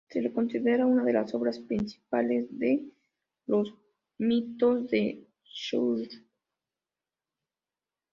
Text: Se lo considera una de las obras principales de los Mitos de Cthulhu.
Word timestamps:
Se 0.09 0.19
lo 0.19 0.33
considera 0.33 0.87
una 0.87 1.03
de 1.03 1.13
las 1.13 1.31
obras 1.35 1.59
principales 1.59 2.47
de 2.57 2.89
los 3.45 3.71
Mitos 4.17 4.89
de 4.89 5.27
Cthulhu. 5.43 6.09